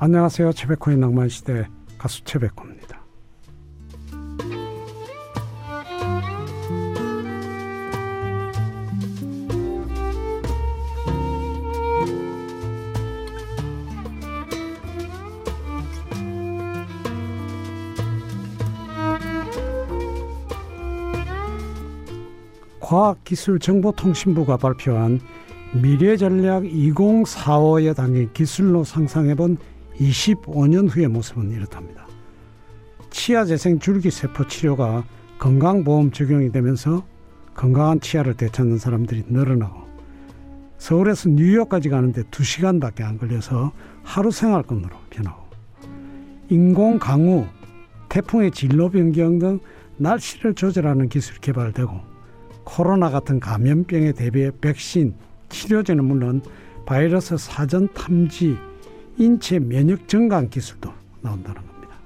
[0.00, 0.52] 안녕하세요.
[0.52, 1.66] 최백호의 낭만시대
[1.98, 3.02] 가수 최백호입니다.
[22.78, 25.20] 과학기술정보통신부가 발표한
[25.74, 29.58] 미래전략 2045에 담긴 기술로 상상해본
[29.98, 32.06] 25년 후의 모습은 이렇답니다.
[33.10, 35.04] 치아 재생 줄기 세포 치료가
[35.38, 37.04] 건강보험 적용이 되면서
[37.54, 39.88] 건강한 치아를 되찾는 사람들이 늘어나고
[40.78, 43.72] 서울에서 뉴욕까지 가는데 2시간밖에 안 걸려서
[44.04, 45.48] 하루 생활권으로 변하고
[46.50, 47.46] 인공 강우,
[48.08, 49.58] 태풍의 진로 변경 등
[49.96, 52.00] 날씨를 조절하는 기술이 개발되고
[52.64, 55.14] 코로나 같은 감염병에 대비해 백신,
[55.48, 56.42] 치료제는 물론
[56.86, 58.56] 바이러스 사전 탐지,
[59.18, 61.96] 인체 면역 증강 기술도 나온다는 겁니다.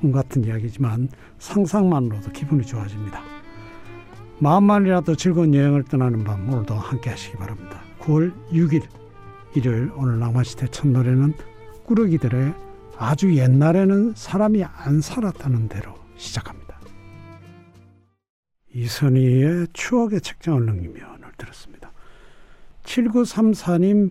[0.00, 3.22] 꿈 같은 이야기지만 상상만으로도 기분이 좋아집니다.
[4.38, 7.80] 마음만이라도 즐거운 여행을 떠나는 밤 오늘도 함께 하시기 바랍니다.
[8.00, 8.82] 9월 6일
[9.54, 11.34] 일요일 오늘 낭만시대 첫 노래는
[11.84, 12.54] 꾸러기들의
[12.96, 16.80] 아주 옛날에는 사람이 안 살았다는 대로 시작합니다.
[18.74, 21.92] 이선희의 추억의 책장을 넘기며 오늘 들었습니다.
[22.84, 24.10] 7934님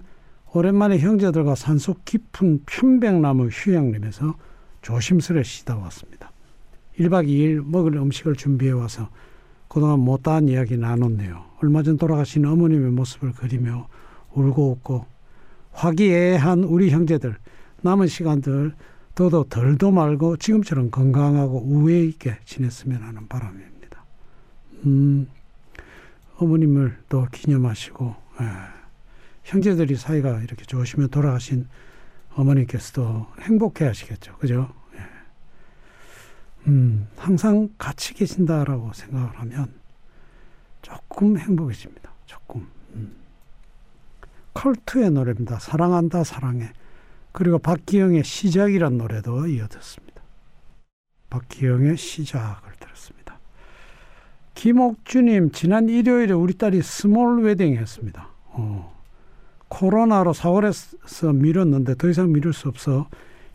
[0.54, 4.36] 오랜만에 형제들과 산속 깊은 편백나무 휴양림에서
[4.82, 6.32] 조심스레 쉬다 왔습니다.
[7.00, 9.10] 1박 2일 먹을 음식을 준비해 와서
[9.70, 11.46] 그동안 못다한 이야기 나눴네요.
[11.62, 13.88] 얼마 전 돌아가신 어머님의 모습을 그리며
[14.34, 15.06] 울고 웃고
[15.72, 17.38] 화기애애한 우리 형제들
[17.82, 18.74] 남은 시간들
[19.16, 24.04] 더더 덜도 말고 지금처럼 건강하고 우애 있게 지냈으면 하는 바람입니다.
[24.86, 25.28] 음,
[26.38, 28.81] 어머님을 또 기념하시고 예.
[29.44, 31.68] 형제들이 사이가 이렇게 좋으시면 돌아가신
[32.34, 34.38] 어머니께서도 행복해 하시겠죠.
[34.38, 34.74] 그죠?
[34.96, 35.00] 예.
[36.68, 39.74] 음, 항상 같이 계신다라고 생각을 하면
[40.82, 42.12] 조금 행복해집니다.
[42.26, 42.68] 조금.
[42.96, 43.16] 음.
[44.54, 45.60] 컬트의 노래입니다.
[45.60, 46.72] 사랑한다 사랑해.
[47.32, 50.22] 그리고 박기영의 시작이란 노래도 이어듣습니다.
[51.30, 53.40] 박기영의 시작을 들었습니다.
[54.54, 58.30] 김옥주님 지난 일요일에 우리 딸이 small wedding 했습니다.
[58.48, 58.91] 어.
[59.72, 63.08] 코로나로 4월에서 미뤘는데 더 이상 미룰 수 없어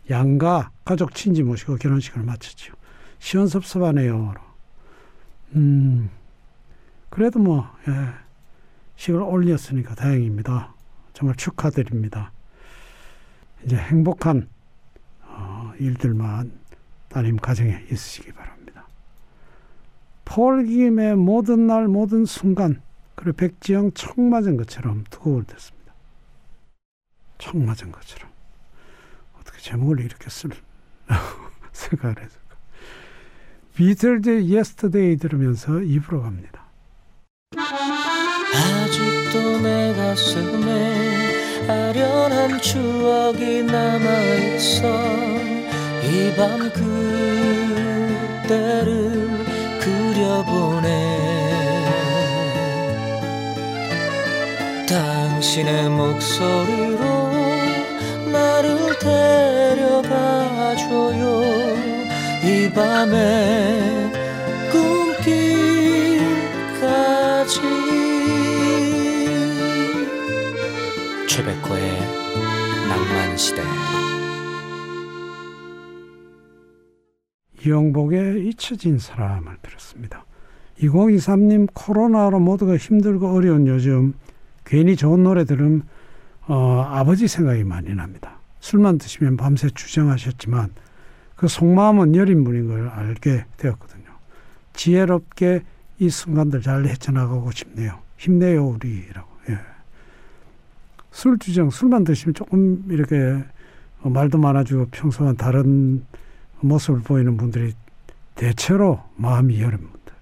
[0.09, 2.73] 양가 가족 친지 모시고 결혼식을 마쳤죠.
[3.19, 4.33] 시원섭섭하네요.
[5.55, 6.09] 음,
[7.09, 7.91] 그래도 뭐, 예,
[8.95, 10.73] 식을 올렸으니까 다행입니다.
[11.13, 12.31] 정말 축하드립니다.
[13.63, 14.47] 이제 행복한
[15.23, 16.51] 어, 일들만
[17.09, 18.87] 따님 가정에 있으시기 바랍니다.
[20.25, 22.81] 폴김의 모든 날 모든 순간
[23.15, 25.76] 그리고 백지영 총 맞은 것처럼 두 곡 올렸습니다.
[27.37, 28.29] 총 맞은 것처럼
[29.39, 30.49] 어떻게 제목을 이렇게 쓸
[31.71, 32.35] 생각을 해서.
[33.75, 36.65] 비틀즈 Yesterday 들으면서 2부로 갑니다.
[37.55, 44.87] 아직도 내 가슴에 아련한 추억이 남아있어.
[46.03, 46.59] 이 밤
[48.41, 49.45] 그때를
[49.79, 50.87] 그려보네.
[54.87, 57.16] 당신의 목소리로
[60.87, 61.43] 데려가줘요
[62.43, 64.11] 이 밤의
[66.31, 67.61] 꿈길까지
[71.27, 71.99] 최백호의
[72.87, 73.61] 낭만시대
[77.65, 80.25] 이영복의 잊혀진 사람을 들었습니다.
[80.79, 84.13] 2023님 코로나로 모두가 힘들고 어려운 요즘
[84.63, 85.83] 괜히 좋은 노래 들으면
[86.47, 88.36] 어, 아버지 생각이 많이 납니다.
[88.67, 90.71] 술만 드시면 밤새 주정하셨지만
[91.37, 94.03] 그 속마음은 여린 분인 걸 알게 되었거든요.
[94.73, 95.63] 지혜롭게
[95.99, 97.99] 이 순간들 잘 헤쳐나가고 싶네요.
[98.17, 99.29] 힘내요 우리라고.
[99.49, 99.59] 예.
[101.11, 103.41] 술 주정 술만 드시면 조금 이렇게
[104.01, 106.05] 말도 많아지고 평소와 다른
[106.59, 107.73] 모습을 보이는 분들이
[108.35, 110.13] 대체로 마음이 여린 분들.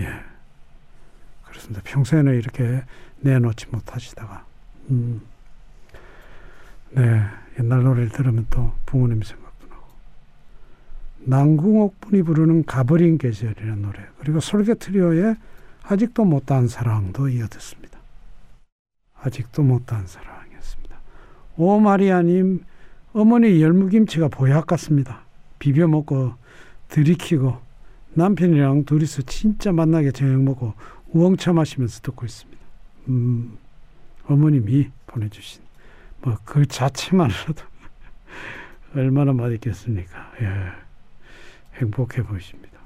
[0.00, 0.08] 예.
[1.44, 1.80] 그렇습니다.
[1.84, 2.82] 평소에는 이렇게
[3.20, 4.44] 내놓지 못하시다가
[4.90, 5.22] 음.
[6.90, 7.22] 네,
[7.58, 9.86] 옛날 노래를 들으면 또 부모님 생각도 나고.
[11.24, 15.36] 남궁옥 분이 부르는 가버린 계절이라는 노래, 그리고 솔개 트리오의
[15.82, 17.98] 아직도 못다한 사랑도 이어듣습니다.
[19.20, 20.96] 아직도 못다한 사랑이었습니다.
[21.56, 22.64] 오 마리아님,
[23.12, 25.22] 어머니 열무김치가 보약 같습니다.
[25.58, 26.34] 비벼 먹고
[26.88, 27.56] 들이키고
[28.14, 30.74] 남편이랑 둘이서 진짜 만나게 저녁 먹고
[31.12, 32.62] 우엉차 마시면서 듣고 있습니다.
[33.08, 33.56] 음,
[34.26, 35.65] 어머님이 보내주신
[36.22, 37.62] 뭐 그 자체만으로도
[38.94, 40.32] 얼마나 맛있겠습니까?
[40.40, 40.72] 예.
[41.74, 42.76] 행복해 보이십니다.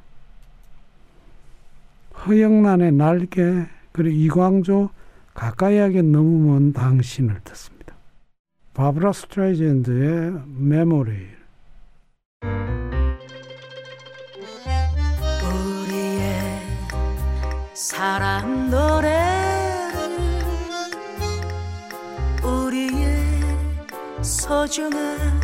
[2.26, 4.90] 허영란의 날개 그리고 이광조
[5.34, 7.94] 가까이 하긴 너무 먼 당신을 듣습니다.
[8.74, 11.28] 바브라 스트라이젠드의 메모리
[15.42, 16.62] 우리의
[17.74, 19.19] 사랑 노래
[24.22, 25.40] 소중한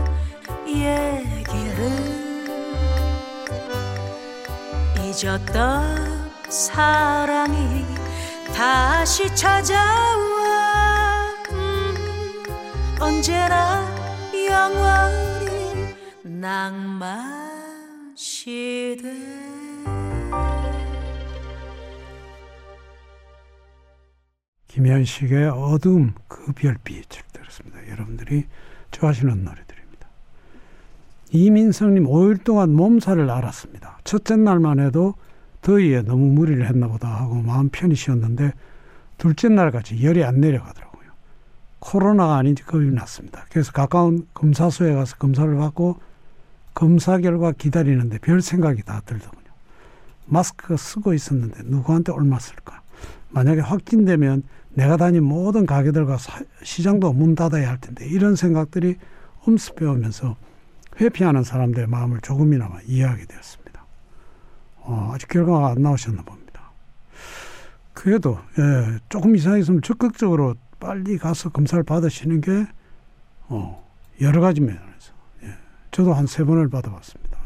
[0.67, 2.27] 얘기를
[5.01, 7.85] 잊었던 사랑이
[8.55, 9.85] 다시 찾아와.
[11.53, 12.45] 음,
[13.01, 13.83] 언제나
[14.35, 19.11] 영원히 낭만 시대.
[24.69, 27.26] 김현식의 어둠 그 별빛
[27.65, 27.89] 을 들었습니다.
[27.91, 28.45] 여러분들이
[28.91, 30.09] 좋아하시는 노래들입니다.
[31.31, 33.99] 이민성님 5일 동안 몸살을 앓았습니다.
[34.05, 35.15] 첫째 날만 해도
[35.63, 38.53] 더위에 너무 무리를 했나 보다 하고 마음 편히 쉬었는데
[39.19, 41.11] 둘째 날까지 열이 안 내려가더라고요.
[41.79, 43.45] 코로나가 아닌지 겁이 났습니다.
[43.51, 45.99] 그래서 가까운 검사소에 가서 검사를 받고
[46.75, 49.47] 검사 결과 기다리는데 별 생각이 다 들더군요.
[50.27, 52.83] 마스크 쓰고 있었는데 누구한테 얼마 쓸까?
[53.37, 58.97] 만약에 확진되면 내가 다닌 모든 가게들과 사, 시장도 문 닫아야 할 텐데 이런 생각들이
[59.45, 60.37] 엄습해오면서
[60.99, 63.85] 회피하는 사람들의 마음을 조금이나마 이해하게 되었습니다.
[64.79, 66.73] 어, 아직 결과가 안 나오셨나 봅니다.
[67.93, 72.67] 그래도 예, 조금 이상했으면 적극적으로 빨리 가서 검사를 받으시는 게
[73.49, 73.87] 어,
[74.23, 75.13] 여러 가지 면에서
[75.43, 75.49] 예,
[75.91, 77.37] 저도 한 세 번을 받아봤습니다.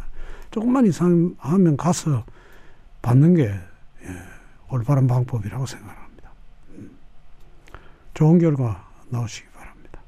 [0.53, 2.25] 조금만 이상하면 가서
[3.03, 3.61] 받는 게 예,
[4.71, 6.31] 올바른 방법이라고 생각합니다.
[6.71, 6.91] 음.
[8.15, 10.03] 좋은 결과 나오시기 바랍니다.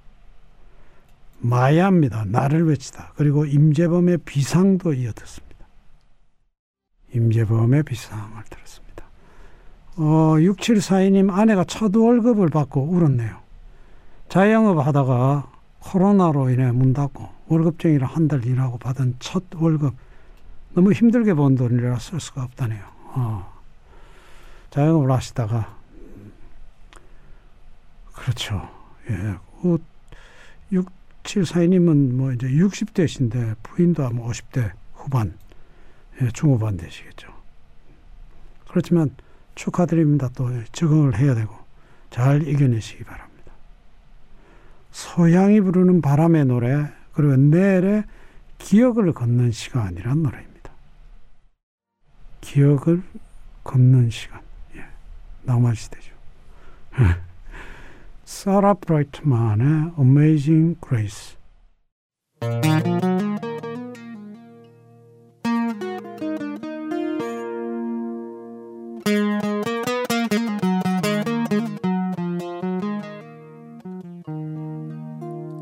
[1.41, 2.25] 마야입니다.
[2.27, 3.13] 나를 외치다.
[3.17, 5.53] 그리고 임재범의 비상도 이어듣습니다.
[7.15, 9.05] 임재범의 비상을 들었습니다.
[9.97, 13.41] 어, 6742님 아내가 첫 월급을 받고 울었네요.
[14.29, 15.51] 자영업 하다가
[15.81, 19.95] 코로나로 인해 문 닫고 월급쟁이를 한달 일하고 받은 첫 월급
[20.75, 22.83] 너무 힘들게 번 돈이라 쓸 수가 없다네요.
[23.15, 23.52] 어.
[24.73, 25.79] 자영업을 하시다가
[28.15, 28.69] 그렇죠.
[29.11, 29.37] 예.
[29.61, 29.79] 그
[30.73, 35.37] 6742님은 뭐 이제 60대신데 부인도 아마 50대 후반
[36.21, 37.29] 예, 중후반 되시겠죠.
[38.69, 39.15] 그렇지만
[39.55, 40.31] 축하드립니다.
[40.35, 41.55] 또 적응을 해야 되고
[42.11, 43.53] 잘 이겨내시기 바랍니다.
[44.91, 48.05] 소양이 부르는 바람의 노래 그리고 내일의
[48.57, 50.73] 기억을 걷는 시간이란 노래입니다.
[52.41, 53.03] 기억을
[53.65, 54.42] 걷는 시간.
[55.43, 56.13] 예, 낭만 시대죠.
[58.25, 61.37] 사라 브라이트만의 Amazing Grace.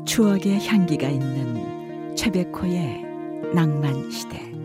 [0.05, 3.05] 추억의 향기가 있는 최백호의
[3.53, 4.60] 낭만 시대.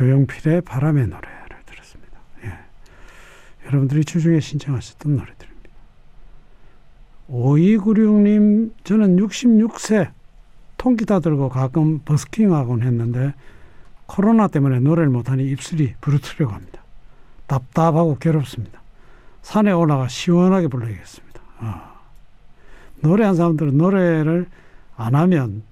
[0.00, 2.18] 조용필의 바람의 노래를 들었습니다.
[2.44, 2.54] 예.
[3.66, 5.70] 여러분들이 주중에 신청하셨던 노래들입니다.
[7.28, 10.10] 5296님, 저는 66세
[10.78, 13.34] 통기타 들고 가끔 버스킹 하곤 했는데
[14.06, 16.82] 코로나 때문에 노래를 못하니 입술이 부르트려고 합니다.
[17.46, 18.80] 답답하고 괴롭습니다.
[19.42, 21.40] 산에 올라가 시원하게 불러야겠습니다.
[21.58, 22.00] 아.
[23.00, 24.46] 노래한 사람들은 노래를
[24.96, 25.62] 안 하면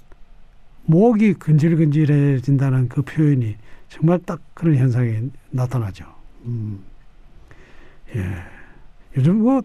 [0.89, 3.59] 목이 근질근질해진다는 그 표현이
[3.91, 6.07] 정말 딱 그런 현상이 나타나죠.
[6.47, 6.83] 음.
[8.17, 8.43] 예.
[9.15, 9.61] 요즘 뭐,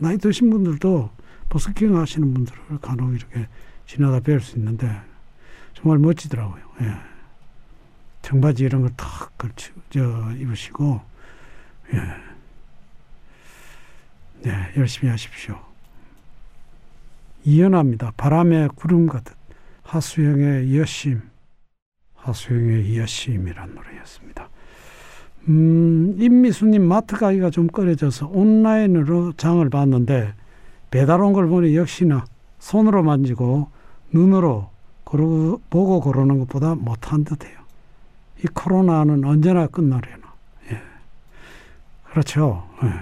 [0.00, 1.08] 나이 드신 분들도
[1.50, 3.46] 버스킹 하시는 분들을 간혹 이렇게
[3.86, 4.90] 지나다 뵐 수 있는데,
[5.72, 6.62] 정말 멋지더라고요.
[6.82, 6.94] 예.
[8.22, 11.00] 청바지 이런 걸탁 걸치고, 저, 입으시고,
[11.94, 11.98] 예.
[14.42, 15.60] 네, 열심히 하십시오.
[17.44, 18.12] 이연합니다.
[18.16, 19.39] 바람의 구름 가듯.
[19.90, 21.20] 하수영의 여심.
[22.14, 24.48] 하수영의 여심이란 노래였습니다.
[25.48, 30.34] 음, 임미수님 마트 가기가 좀 꺼려져서 온라인으로 장을 봤는데
[30.92, 32.24] 배달 온 걸 보니 역시나
[32.60, 33.68] 손으로 만지고
[34.12, 34.70] 눈으로
[35.02, 37.58] 고르, 보고 고르는 것보다 못한 듯해요.
[38.44, 40.32] 이 코로나는 언제나 끝나려나.
[40.70, 40.80] 예.
[42.10, 42.68] 그렇죠.
[42.84, 42.92] 예.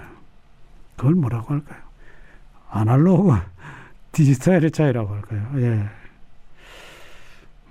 [0.96, 1.82] 그걸 뭐라고 할까요?
[2.70, 3.34] 아날로그
[4.12, 5.50] 디지털의 차이라고 할까요?
[5.56, 5.97] 예.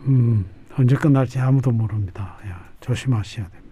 [0.01, 0.45] 음,
[0.77, 2.37] 언제 끝날지 아무도 모릅니다.
[2.45, 2.51] 예,
[2.81, 3.67] 조심하셔야 됩니다.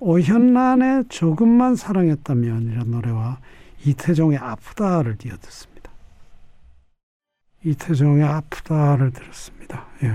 [0.00, 3.38] 오현란의 조금만 사랑했다면 이런 노래와
[3.84, 5.90] 이태종의 아프다를 띄어듣습니다.
[7.64, 9.86] 이태종의 아프다를 들었습니다.
[10.04, 10.14] 예.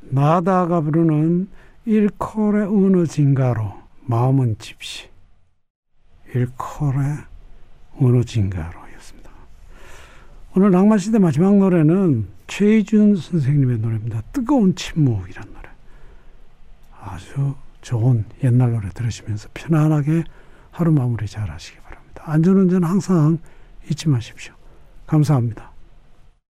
[0.00, 1.48] 나다가 부르는
[1.84, 5.08] 일컬의 어느 진가로 마음은 집시.
[6.34, 7.18] 일컬의
[8.00, 8.77] 어느 진가로였습니다.
[10.56, 14.22] 오늘 낭만시대 마지막 노래는 최희준 선생님의 노래입니다.
[14.32, 15.68] 뜨거운 침묵이란 노래.
[17.00, 20.24] 아주 좋은 옛날 노래 들으시면서 편안하게
[20.70, 22.22] 하루 마무리 잘 하시기 바랍니다.
[22.26, 23.38] 안전운전 항상
[23.90, 24.54] 잊지 마십시오.
[25.06, 25.72] 감사합니다.